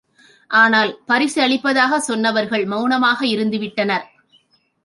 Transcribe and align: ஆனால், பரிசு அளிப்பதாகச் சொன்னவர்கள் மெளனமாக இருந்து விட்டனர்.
ஆனால், 0.49 1.01
பரிசு 1.05 1.41
அளிப்பதாகச் 1.41 2.07
சொன்னவர்கள் 2.07 2.65
மெளனமாக 2.65 3.25
இருந்து 3.25 3.59
விட்டனர். 3.59 4.07